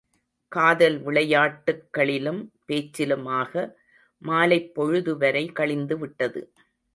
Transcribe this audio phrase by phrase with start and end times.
[0.51, 3.53] காதல் விளையாட்டுக்களிலும் பேச்சிலுமாக
[4.21, 6.43] மாலைப் பொழுதுவரை கழிந்துவிட்டது.